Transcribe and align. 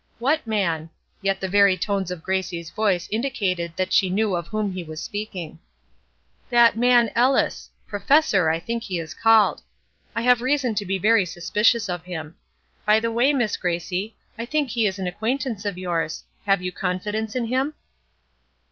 "What 0.17 0.47
man?" 0.47 0.89
Yet 1.21 1.39
the 1.39 1.47
very 1.47 1.77
tones 1.77 2.09
of 2.09 2.23
Gracie's 2.23 2.71
voice 2.71 3.07
indicated 3.11 3.73
that 3.75 3.93
she 3.93 4.09
knew 4.09 4.35
of 4.35 4.47
whom 4.47 4.71
he 4.71 4.83
was 4.83 4.99
speaking. 4.99 5.59
"That 6.49 6.75
man, 6.75 7.11
Ellis! 7.13 7.69
Professor, 7.85 8.49
I 8.49 8.59
think 8.59 8.81
he 8.81 8.97
is 8.97 9.13
called. 9.13 9.61
I 10.15 10.23
have 10.23 10.41
reason 10.41 10.73
to 10.73 10.87
be 10.87 10.97
very 10.97 11.27
suspicious 11.27 11.87
of 11.87 12.03
him. 12.05 12.35
By 12.83 12.99
the 12.99 13.11
way, 13.11 13.31
Miss 13.31 13.57
Gracie, 13.57 14.15
I 14.39 14.45
think 14.47 14.71
he 14.71 14.87
is 14.87 14.97
an 14.97 15.05
acquaintance 15.05 15.65
of 15.65 15.77
yours. 15.77 16.23
Have 16.47 16.63
you 16.63 16.71
confidence 16.71 17.35
in 17.35 17.45
him?" 17.45 17.75